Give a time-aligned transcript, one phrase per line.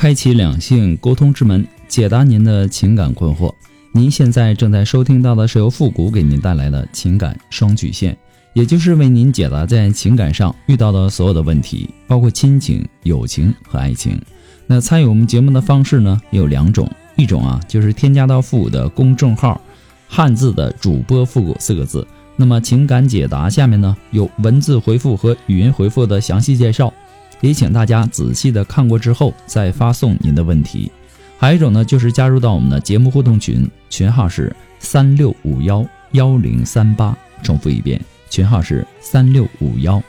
[0.00, 3.52] 开启两性沟通之门，解答您的情感困惑。
[3.90, 8.16] 您现在正在收听到的是由复古给您带来的情感双曲线，
[8.52, 14.22] 也就是为您解答在情感上遇到的所有的问题，包括亲情、友情和爱情。
[14.68, 19.60] 那参与我们节目的方式呢有两种，一种啊就是添加到复古的公众号，
[20.06, 22.06] 汉字的主播复古四个字。
[22.36, 26.94] 那么情感解答下面呢有文字回复和语音回复的详细介绍。
[27.40, 30.90] 也请大家仔细的看过之后再发送您的问题。
[31.38, 37.16] 还有一种呢，就是加入到我们的节目互动群，群号是三六五幺幺零三八。
[37.42, 40.02] 重复一遍，群号是三六五幺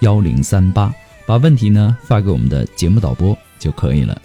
[0.00, 0.90] 幺零三八。
[1.26, 4.20] 把问题呢发给我们的节目导播就可以了。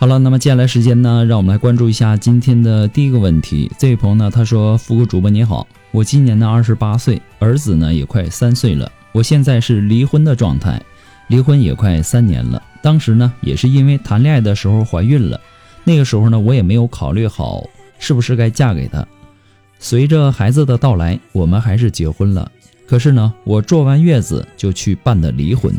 [0.00, 3.68] 好了，那么接下来时间呢，让我们来关注一下今天的第一个问题。
[3.76, 8.88] 这位朋友呢，他说：“福哥主播你好，我今年呢二十八岁，儿子呢也快三岁了。
[9.10, 10.80] 我现在是离婚的状态，
[11.26, 12.62] 离婚也快三年了。
[12.80, 15.40] 当时呢也是因为谈恋爱的时候怀孕了，
[15.82, 17.64] 那个时候呢我也没有考虑好
[17.98, 19.04] 是不是该嫁给他。
[19.80, 22.48] 随着孩子的到来，我们还是结婚了。
[22.86, 25.74] 可是呢，我坐完月子就去办的离婚。”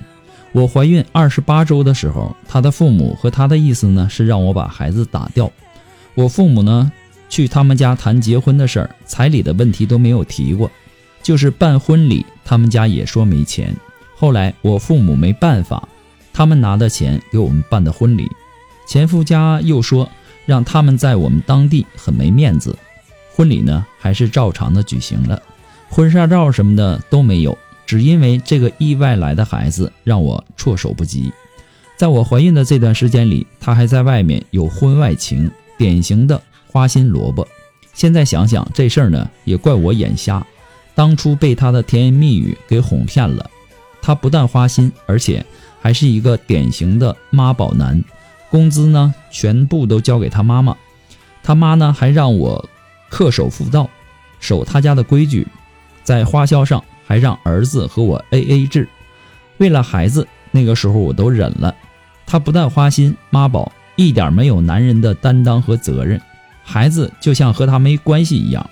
[0.52, 5.51] 我怀孕二十八周的时候，他的父母和他的意思呢是让我把孩子打掉。
[6.16, 6.91] 我父母呢
[7.29, 10.69] 去他们家谈结婚的事儿，彩礼的问题都没有提过，
[11.22, 13.75] 就是办婚礼，他们家也说没钱。
[14.16, 15.88] 后来我父母没办法，
[16.34, 18.28] 他们拿的钱给我们办的婚礼，
[18.88, 20.09] 前夫家又说
[20.47, 22.75] 让他们在我们当地很没面子，
[23.35, 25.40] 婚礼呢还是照常的举行了，
[25.90, 27.56] 婚纱照什么的都没有。
[27.89, 31.33] 只因为这个意外来的孩子让我措手不及，
[31.97, 37.47] 在我怀孕的这段时间里，他还在外面有婚外情，典型的花心萝卜。
[37.95, 40.45] 现在想想这事儿呢，也怪我眼瞎，
[40.94, 43.50] 当初被他的甜言蜜语给哄骗了。
[44.03, 45.44] 他不但花心，而且
[45.81, 48.00] 还是一个典型的妈宝男，
[48.51, 50.77] 工资呢全部都交给他妈妈，
[51.41, 52.69] 他妈呢还让我
[53.09, 53.89] 恪守妇道，
[54.39, 55.47] 守他家的规矩，
[56.03, 56.83] 在花销上。
[57.09, 58.88] 还让儿子和我 A A 制，
[59.58, 61.75] 为了孩子，那个时候我都忍了。
[62.28, 66.22] 他不但花心妈宝，一点没有男人的担当和责任，
[66.62, 68.69] 孩子就像和他没关系一样。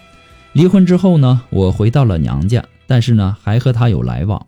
[0.54, 4.46] 离婚之后呢，我回到了娘家，但是呢，还和他有来往。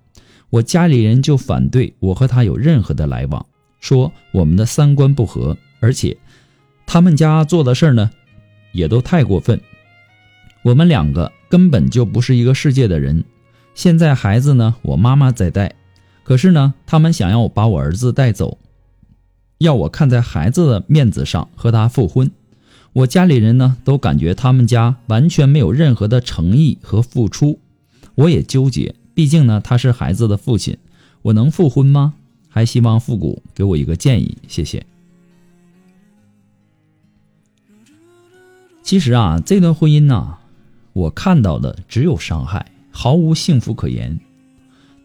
[0.51, 3.43] 我家里人就反对我和他有任何的来往，
[3.79, 6.15] 说我们的三观不合，而且
[6.85, 8.11] 他们家做的事儿呢，
[8.71, 9.59] 也都太过分。
[10.61, 13.23] 我们两个根本就不是一个世界的人。
[13.79, 15.73] 现在孩子呢，我妈妈在带，
[16.25, 18.57] 可是呢，他们想要把我儿子带走，
[19.59, 22.29] 要我看在孩子的面子上和他复婚。
[22.91, 27.61] 我家里人呢，都感觉他们家完全没有任何的诚意和付出。
[28.15, 30.77] 我也纠结，毕竟呢，他是孩子的父亲，
[31.21, 32.15] 我能复婚吗？
[32.49, 34.85] 还希望复古给我一个建议，谢谢。
[38.83, 40.39] 其实啊，这段婚姻呢，
[40.91, 42.73] 我看到的只有伤害。
[42.91, 44.19] 毫无幸福可言，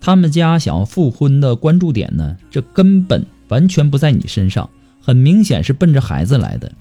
[0.01, 4.69] 他们家想要复婚的关注点呢，这根本完全不在你身上，
[5.01, 6.73] 很明显是奔着孩子来的。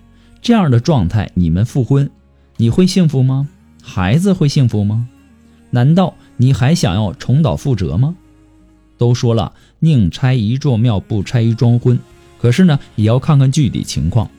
[0.41, 2.09] 这样的状态，你们复婚，
[2.57, 3.47] 你会幸福吗？
[3.81, 5.07] 孩子会幸福吗？
[5.69, 8.15] 难道你还想要重蹈覆辙吗？
[8.97, 11.99] 都说了，宁拆一座庙，不拆一桩婚。
[12.39, 14.29] 可是呢，也要看看具体情况。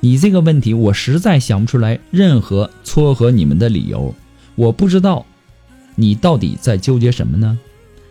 [0.00, 4.14] 你这个问题，我实在想不出来任何撮合你们的理由。
[4.56, 5.24] 我不知道。
[5.96, 7.58] 你到底在纠结什么呢？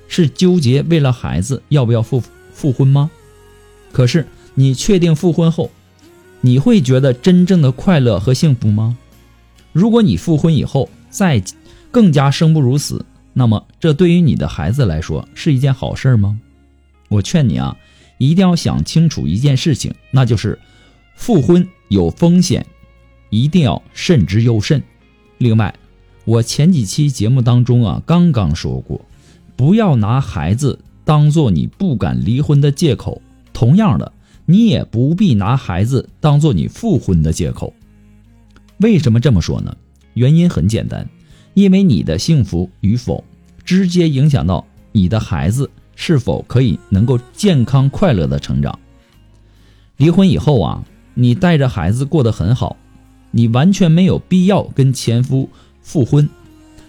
[0.07, 2.21] 是纠结为了孩子要不要复
[2.53, 3.09] 复婚吗？
[3.91, 5.71] 可是你确定复婚后，
[6.41, 8.95] 你会觉得真正的快乐和幸福吗？
[9.71, 11.41] 如果你复婚以后再
[11.89, 13.03] 更加生不如死，
[13.33, 16.39] 那么这对于你的孩子来说是一件好事吗？
[17.09, 17.75] 我劝你啊，
[18.19, 20.59] 一定要想清楚一件事情，那就是
[21.15, 22.63] 复婚有风险，
[23.31, 24.83] 一定要慎之又慎。
[25.39, 25.73] 另外。
[26.25, 29.01] 我前几期节目当中啊，刚刚说过，
[29.57, 33.21] 不要拿孩子当做你不敢离婚的借口。
[33.51, 34.11] 同样的，
[34.45, 37.73] 你也不必拿孩子当做你复婚的借口。
[38.77, 39.75] 为什么这么说呢？
[40.13, 41.07] 原因很简单，
[41.53, 43.23] 因为你的幸福与否，
[43.65, 48.79] 直接影响到你的孩子是否可以能够健康快乐的成长。
[49.97, 50.83] 离婚以后啊，
[51.13, 52.77] 你带着孩子过得很好，
[53.31, 55.49] 你完全没有必要跟前夫
[55.83, 56.27] 复婚。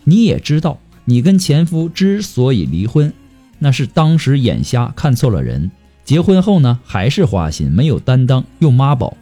[0.05, 3.13] 你也知道，你跟前夫之所以离婚，
[3.59, 5.71] 那是当时眼瞎看错了人。
[6.05, 9.17] 结婚后呢，还是花心，没有担当，又妈宝，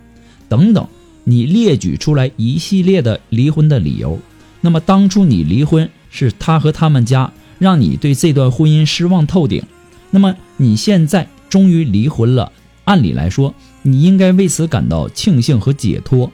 [0.48, 0.86] 等等。
[1.24, 4.19] 你列举出来一系列的离婚的理由，
[4.60, 9.62] 那么当初你离婚是他和他们家让你对这段婚姻失望透顶，
[10.10, 12.50] 那么你现在终于离婚了，
[12.82, 16.32] 按理来说你应该为此感到庆幸和解脱。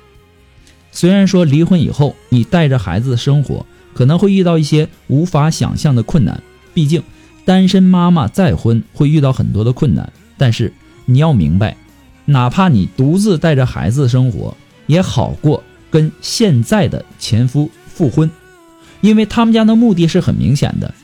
[0.92, 6.42] 虽然说离婚以后你带着孩子生活可能会遇到一些无法想象的困难，
[6.74, 7.02] 毕竟
[7.44, 10.72] 单身妈妈再婚会遇到很多的困难，但是
[11.06, 11.76] 你要明白，
[12.26, 14.56] 哪怕你独自带着孩子生活。
[14.86, 18.30] 也好过跟现在的前夫复婚，
[19.02, 20.94] 因为他们家的目的是很明显的，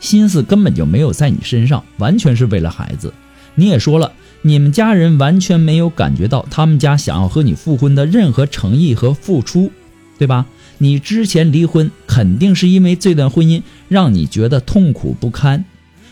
[0.00, 3.12] 心思根本就没有在你身上，完全是为了孩子。
[3.54, 4.10] 你也说了，
[4.42, 9.70] 你们家人完全没有感觉到他们家想要和你复婚的任何诚意和付出，
[10.18, 10.46] 对吧？
[10.78, 15.64] 你之前离婚肯定是因为这段婚姻让你觉得痛苦不堪，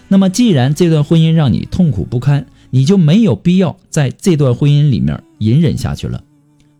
[0.08, 6.24] 那么既然这段婚姻让你痛苦不堪，你就没有必要在这段婚姻里面隐忍下去了。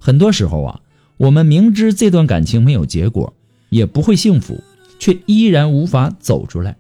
[0.01, 0.81] 很多时候啊，
[1.17, 3.35] 我们明知这段感情没有结果，
[3.71, 4.63] 也不会幸福，
[4.99, 6.77] 却依然无法走出来。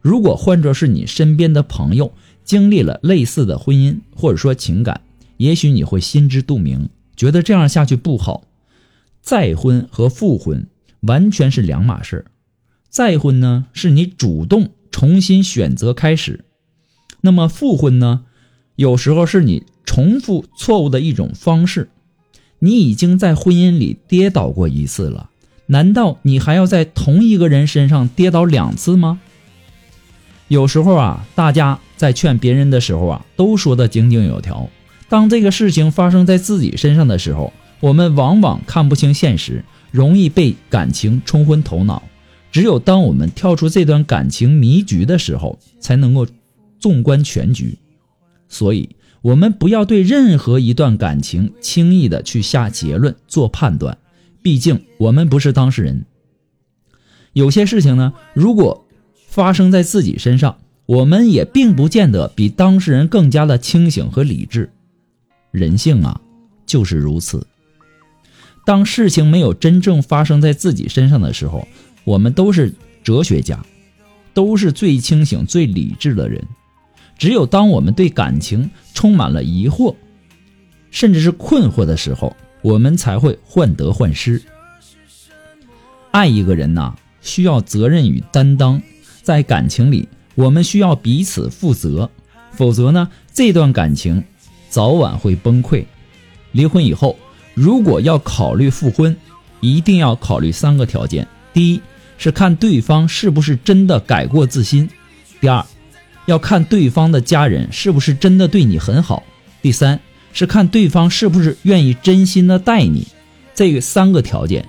[0.00, 2.12] 如果换作是你身边的朋友
[2.46, 5.02] 经历了类似的婚姻或者说情感，
[5.36, 8.44] 也许你会心知肚明，觉得这样下去不好。
[9.20, 10.68] 再婚和复婚
[11.00, 12.24] 完全是两码事。
[12.88, 16.44] 再婚呢，是你主动重新选择开始；
[17.20, 18.24] 那么复婚呢，
[18.76, 21.90] 有时候是你重复错误的一种方式。
[22.60, 25.30] 你已经在婚姻里跌倒过一次了，
[25.66, 29.20] 难道你还要在同一个人身上跌倒两次吗？
[30.48, 34.68] 有时候啊，大家在劝别人的时候啊，都说的井井有条。
[35.08, 42.02] 当这个事情发生在自己身上的时候，我们往往看不清现实，容易被感情冲昏头脑。
[42.50, 46.26] 只有当我们跳出这段感情迷局的时候，才能够
[46.78, 47.78] 纵观全局。
[48.48, 48.90] 所以。
[49.22, 53.98] 我们不要对任何一段感情轻易的去下结论、做判断，
[54.40, 56.04] 毕竟我们不是当事人。
[57.32, 58.85] 有些事情呢，如果
[59.36, 60.56] 发生在自己身上，
[60.86, 64.70] 我们也并不见得比当事人更加的清醒和理智。
[65.50, 66.18] 人性啊，
[66.64, 67.46] 就是如此。
[68.64, 71.68] 当事情没有真正发生在自己身上的时候，
[72.04, 72.72] 我们都是
[73.04, 73.62] 哲学家，
[74.32, 76.42] 都是最清醒、最理智的人。
[77.18, 79.94] 只有当我们对感情充满了疑惑，
[80.90, 84.40] 甚至是困惑的时候，我们才会患得患失。
[86.10, 88.80] 爱一个人呐，需要责任与担当，
[89.26, 92.08] 在感情里，我们需要彼此负责，
[92.52, 94.22] 否则呢，这段感情
[94.70, 95.84] 早晚会崩溃。
[96.52, 97.16] 离婚以后，
[97.52, 99.16] 如果要考虑复婚，
[99.60, 101.80] 一定要考虑三个条件：第一
[102.16, 104.86] 是看对方是不是真的改过自新；
[105.40, 105.66] 第二。
[106.26, 109.24] 要看对方的家人是不是真的对你很好，
[109.60, 109.98] 第三
[110.32, 113.08] 是看对方是不是愿意真心的待你，
[113.56, 114.64] 这三个条件，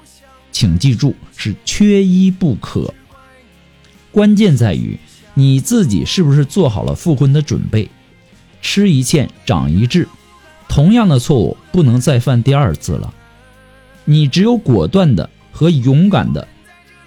[0.51, 2.91] 请记住是缺一不可。
[4.17, 4.97] 关键在于
[5.35, 7.87] 你自己是不是做好了复婚的准备。
[8.63, 10.07] 吃一堑长一智，
[10.67, 13.13] 同样的错误不能再犯第二次了。
[14.05, 16.47] 你只有果断的和勇敢的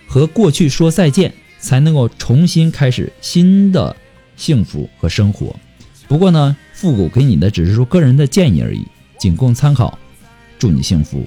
[0.06, 3.96] 和过去说再见，才能够重新开始新的。
[4.36, 5.56] 幸福和生活，
[6.06, 8.86] 不过呢，复古给你的只是说个人的建议而已，
[9.18, 9.98] 仅供参考。
[10.60, 11.26] 祝你幸福。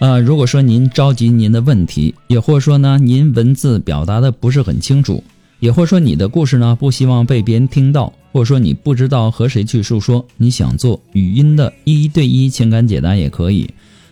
[0.00, 5.24] 呃，如果说您着急您的问题，也或者说呢，您文字表达的不是很清楚，
[5.58, 13.68] 也或者说你的故事呢不希望被别人听到，或者说你不知道和谁去诉说，你想做语音的一对一情感解答也可以。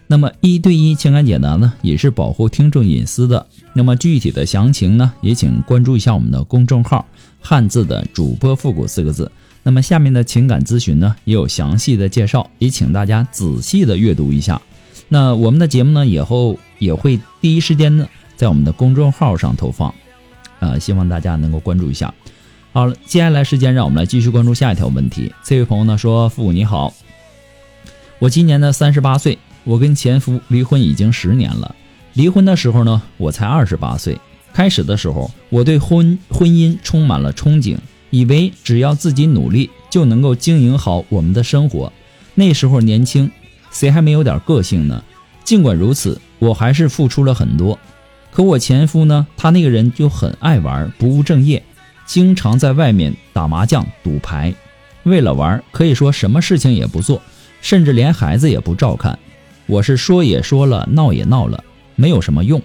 [0.09, 3.47] 那么一对一情感解答呢，也是保护听众隐私的。
[3.73, 7.07] 那么具体的详情呢，也请关注一下我们的公众号
[7.41, 9.31] “汉字的主播复古”四个字。
[9.63, 14.61] 那么下面的情感咨询呢，也有详细的介绍，也请大家仔细的阅读一下。
[15.09, 19.95] 那我们的节目呢，以后也会第一时间呢，在我们的公众号上投放，
[20.61, 22.13] 呃，希望大家能够关注一下。
[22.73, 25.33] 好了，接下来时间让我们来继续关注下一条问题。
[25.45, 26.93] 这位朋友呢说：“父母你好，
[28.19, 31.75] 我今年呢三十八岁。”我跟前夫离婚已经十年了，
[32.13, 34.17] 离婚的时候呢，我才二十八岁。
[34.53, 37.77] 开始的时候，我对婚婚姻充满了憧憬，
[38.11, 41.93] 以为只要自己努力就能够经营好我们的生活。
[42.37, 43.29] 那时候年轻，
[43.79, 45.05] 谁还没有点个性呢？
[45.45, 47.79] 尽管如此，我还是付出了很多。
[48.33, 51.63] 可我前夫呢，他那个人就很爱玩，不务正业，
[52.07, 54.55] 经常在外面打麻将、赌牌，
[55.03, 57.21] 为了玩，可以说什么事情也不做，
[57.61, 59.19] 甚至连孩子也不照看。
[59.67, 61.63] 我是说也说了，闹也闹了，
[61.97, 62.63] 没有什么用。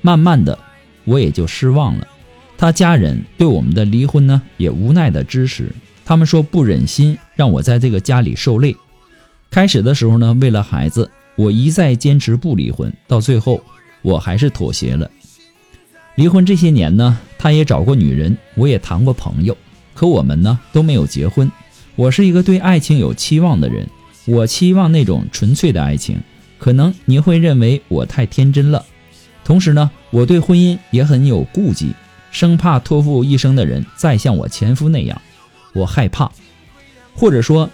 [0.00, 0.58] 慢慢的，
[1.04, 2.08] 我也就失望了。
[2.56, 5.70] 他家人对我们的离婚呢，也无奈的支持。
[6.06, 8.74] 他们说不忍心让我在这个家里受累。
[9.54, 12.92] 开始的时候呢，为了孩子，我一再坚持不离婚。
[13.06, 13.62] 到最后，
[14.02, 15.08] 我还是妥协了。
[16.16, 19.56] 离婚这些年呢，他也找过女人，我也谈过朋友，
[19.94, 21.48] 可我们呢都没有结婚。
[21.94, 23.86] 我是一个对爱情有期望的人，
[24.24, 26.20] 我期望那种纯粹的爱情。
[26.58, 28.84] 可能您会认为我太天真了，
[29.44, 31.92] 同时呢，我对婚姻也很有顾忌，
[32.32, 35.22] 生怕托付一生的人再像我前夫那样，
[35.74, 36.28] 我害怕，
[37.14, 37.70] 或者说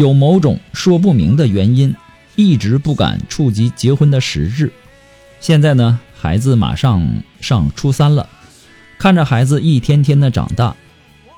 [0.00, 1.94] 有某种说不明的原因，
[2.34, 4.72] 一直不敢触及结婚的实质。
[5.40, 8.26] 现在呢，孩子马上上初三了，
[8.98, 10.74] 看着孩子一天天的长大，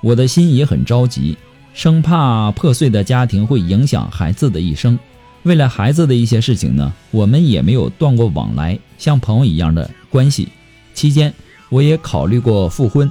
[0.01, 1.37] 我的心也很着急，
[1.75, 4.97] 生怕破碎的家庭会影响孩子的一生。
[5.43, 10.49] 为了孩子的一些事情呢，我们也没有断过往来，像朋友一样的关系。
[10.95, 11.35] 期间，
[11.69, 13.11] 我也考虑过复婚。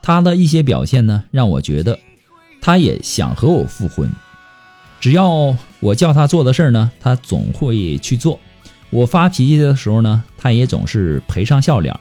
[0.00, 1.98] 他的一些表现呢，让我觉得
[2.60, 4.08] 他也想和我复婚。
[5.02, 8.38] 只要我叫他做的事儿呢，他总会去做。
[8.90, 11.92] 我发脾气的时候呢，他也总是赔上笑脸。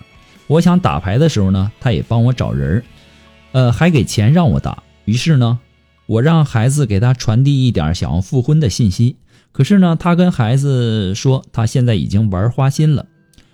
[0.46, 2.84] 我想打牌的时候呢，他也帮我找人儿，
[3.54, 4.84] 呃，还给钱让我打。
[5.06, 5.58] 于是呢，
[6.06, 9.16] 我让孩子给他传递一点想要复婚的信息。
[9.52, 13.08] 可是呢，他跟孩子说，他现在已经玩花心了。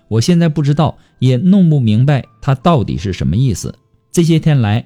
[0.10, 3.74] 我现在不知道，也弄不明白他到底是什么意思。
[4.12, 4.84] 这些天来，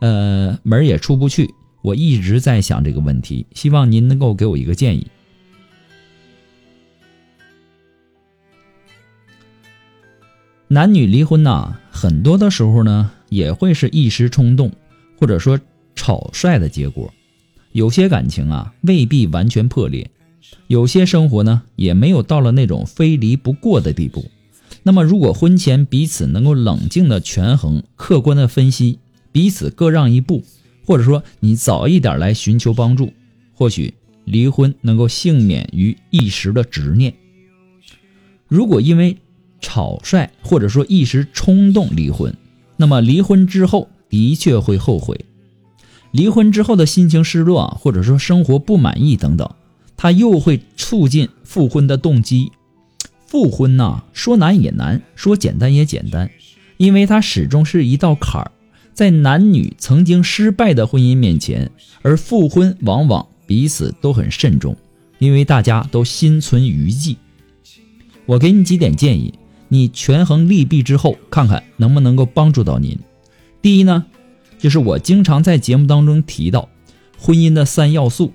[0.00, 1.52] 呃，门儿也出不去。
[1.84, 5.06] 我一直在想这个问题，希望您能够给我一个建议。
[10.66, 14.72] 男女离婚呐，很多的时候呢，也会是一时冲动，
[15.20, 15.60] 或者说
[15.94, 17.12] 草率的结果。
[17.72, 20.10] 有些感情啊，未必完全破裂。
[20.68, 24.24] 有些生活呢，也没有到了那种非离不过的地步。
[24.84, 29.00] 那么，如果婚前彼此能够冷静的权衡、客观的分析，
[29.32, 30.42] 彼此各让一步，
[30.84, 33.12] 或者说你早一点来寻求帮助，
[33.52, 37.14] 或许离婚能够幸免于一时的执念。
[38.48, 39.16] 如果因为
[39.60, 42.36] 草率或者说一时冲动离婚，
[42.76, 45.24] 那么离婚之后的确会后悔，
[46.12, 49.48] 离婚之后的心情失落，或者说生活不满意等等。
[49.96, 52.52] 他又会促进复婚的动机。
[53.26, 56.30] 复婚呐，说难也难，说简单也简单，
[56.76, 58.50] 因为它始终是一道坎儿。
[58.94, 61.70] 在男女曾经失败的婚姻面前，
[62.02, 64.76] 而复婚往往彼此都很慎重，
[65.18, 67.16] 因为大家都心存余悸。
[68.24, 69.34] 我给你几点建议，
[69.68, 72.96] 你权衡利弊之后，看看能不能够帮助到您。
[73.60, 74.06] 第一呢，
[74.58, 76.68] 就是我经常在节目当中提到
[77.18, 78.32] 婚姻的三要素。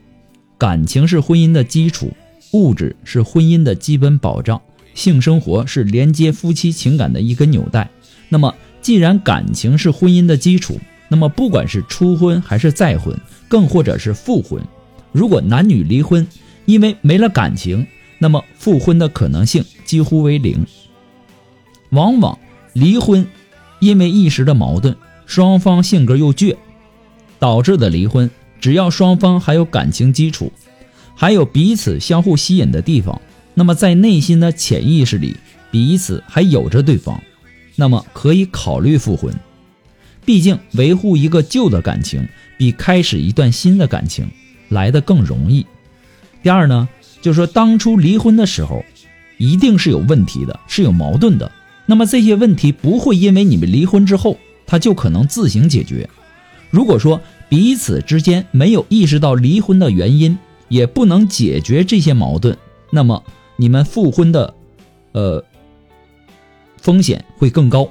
[0.58, 2.12] 感情是婚姻的基础，
[2.52, 4.62] 物质是婚姻的基本保障，
[4.94, 7.90] 性生活是连接夫妻情感的一根纽带。
[8.28, 13.16] 那么，既然感情是婚姻的基础，那么不管是初婚还是再婚，
[13.48, 14.62] 更或者是复婚，
[15.12, 16.28] 如果男女离婚，
[16.66, 17.86] 因为没了感情，
[18.18, 20.66] 那么复婚的可能性几乎为零。
[21.90, 22.38] 往往
[22.74, 23.28] 离婚，
[23.80, 24.96] 因为一时的矛盾，
[25.26, 26.56] 双方性格又倔，
[27.40, 28.30] 导致的离婚。
[28.62, 30.52] 只要双方还有感情基础，
[31.16, 33.22] 还有彼此相互吸引的地方，
[33.54, 35.36] 那么在内心的潜意识里，
[35.72, 37.24] 彼此还有着对方，
[37.80, 39.34] 那么可以考虑复婚。
[40.26, 44.30] 毕竟维护一个旧的感情，比开始一段新的感情
[44.68, 45.66] 来的更容易。
[46.44, 46.90] 第二呢，
[47.22, 48.84] 就是说当初离婚的时候，
[49.38, 51.50] 一定是有问题的，是有矛盾的。
[51.86, 56.10] 那么这些问题不会因为你们离婚之后，它就可能自行解决。
[56.70, 62.56] 如果说，彼此之间没有意识到离婚的原因，也不能解决这些矛盾，
[62.92, 63.24] 那么
[63.56, 64.54] 你们复婚的，
[65.14, 65.44] 呃，
[66.82, 67.90] 风险会更高，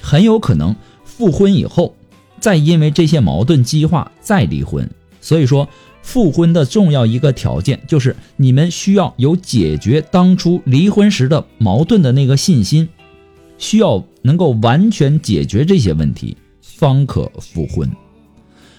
[0.00, 1.94] 很有可能复婚以后
[2.40, 4.88] 再因为这些矛盾激化再离婚。
[5.20, 5.68] 所以说，
[6.02, 12.88] 复婚的重要一个条件就是你们需要有解决当初离婚时的矛盾的那个信心，
[13.56, 17.90] 需要能够完全解决这些问题，方可复婚。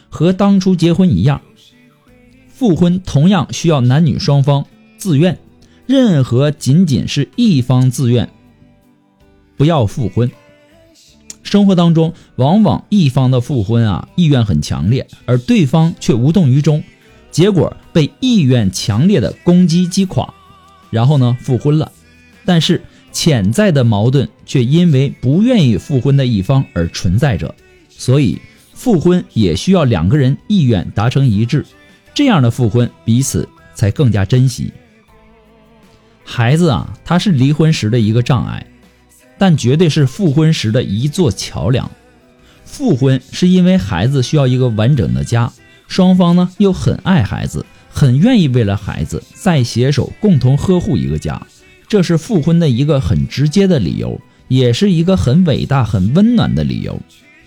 [0.10, 1.42] 和当初结婚一样，
[2.50, 4.66] 复婚同样需要男女双方
[4.98, 5.40] 自愿。
[5.86, 8.30] 任何仅仅是一方自愿，
[9.64, 10.30] 不要复婚。
[11.42, 16.84] 生活当中，往往一方的复婚啊意愿很强烈，而对方却无动于衷，
[17.32, 20.34] 结果被意愿强烈的攻击击垮，
[20.90, 21.90] 然后呢复婚了。
[22.44, 22.82] 但是
[23.14, 27.56] 潜在的矛盾却因为不愿意复婚的一方而存在着，
[27.88, 28.42] 所以
[28.74, 31.66] 复婚也需要两个人意愿达成一致，
[32.14, 34.74] 这样的复婚彼此才更加珍惜。
[36.26, 38.68] 孩子啊，他是离婚时的一个障碍，
[39.44, 41.92] 但绝对是复婚时的一座桥梁。
[42.64, 45.52] 复婚是因为孩子需要一个完整的家，
[45.90, 51.46] 双方呢又很爱孩子，很愿意为了孩子再携手共同呵护一个家，
[51.90, 56.98] 这是复婚的一个很直接的理由，也是一个很伟大、很温暖的理由。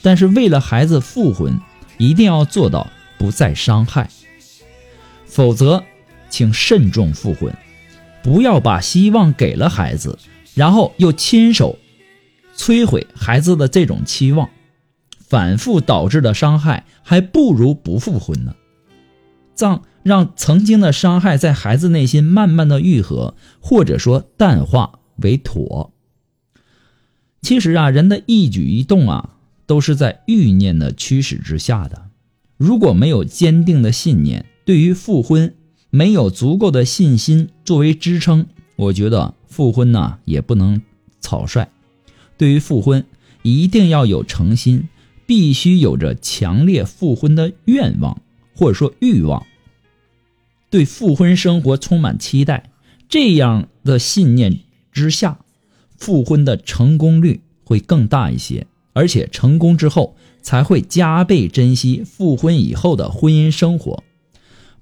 [0.03, 1.59] 但是为了孩子复婚，
[1.97, 2.87] 一定要做到
[3.17, 4.11] 不再伤害，
[5.25, 5.83] 否则，
[6.29, 7.51] 请慎重复婚。
[8.23, 10.19] 不要把希望给了孩子，
[10.53, 11.79] 然后又亲手
[12.57, 14.49] 摧毁孩子的这种期望，
[15.21, 18.55] 反复导致的伤害，还不如不复婚呢。
[19.57, 25.93] 让让曾经的伤害在孩子内心慢慢的愈合，或者说淡化为妥。
[27.43, 29.31] 其实啊，人的一举一动啊，
[29.67, 32.09] 都是在欲念的驱使之下的。
[32.57, 35.55] 如果没有坚定的信念，对于复婚。
[35.89, 40.83] 没有足够的信心作为支撑，我觉得复婚呢也不能
[41.21, 41.69] 草率。
[42.39, 43.05] 对于复婚，
[43.43, 44.89] 一定要有诚心，
[45.27, 48.21] 必须有着强烈复婚的愿望
[48.55, 49.47] 或者说欲望，
[50.71, 52.71] 对复婚生活充满期待。
[53.09, 54.61] 这样的信念
[54.93, 55.39] 之下，
[55.97, 64.03] 复婚的成功率会更大一些，而且成功之后才会加倍珍惜复婚以后的婚姻生活。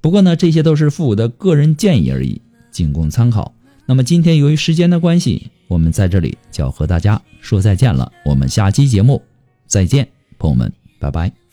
[0.01, 3.54] 不过呢，这些都是父母的个人建议而已，仅供参考。
[3.87, 8.11] 那么今天由于时间的关系，我们在这里就要和大家说再见了。
[8.25, 9.23] 我们下期节目
[9.67, 11.44] 再见，朋友们，拜拜。